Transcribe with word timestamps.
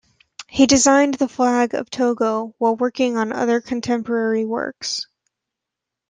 He 0.49 0.65
designed 0.65 1.13
the 1.13 1.27
flag 1.27 1.75
of 1.75 1.91
Togo 1.91 2.55
while 2.57 2.75
working 2.75 3.17
on 3.17 3.31
other 3.31 3.61
contemporary 3.61 4.45
works. 4.45 5.05